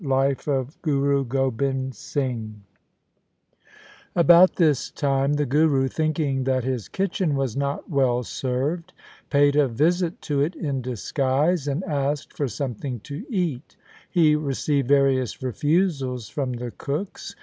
LIFE 0.03 0.47
OF 0.47 0.81
GURU 0.81 1.25
GOBIND 1.25 1.93
SINGH 1.93 2.59
105 4.13 4.13
Chapter 4.15 4.15
XIII 4.15 4.19
About 4.19 4.55
this 4.55 4.89
time 4.89 5.33
the 5.33 5.45
Guru, 5.45 5.87
thinking 5.87 6.43
that 6.45 6.63
his 6.63 6.87
kitchen 6.87 7.35
was 7.35 7.55
not 7.55 7.87
well 7.87 8.23
served, 8.23 8.93
paid 9.29 9.55
a 9.55 9.67
visit 9.67 10.19
to 10.23 10.41
it 10.41 10.55
in 10.55 10.81
disguise, 10.81 11.67
and 11.67 11.83
asked 11.83 12.33
for 12.33 12.47
something 12.47 12.99
to 13.01 13.23
eat. 13.29 13.77
He 14.09 14.35
received 14.35 14.87
various 14.87 15.43
refusals 15.43 16.29
from 16.29 16.53
the 16.53 16.71
cooks. 16.71 17.35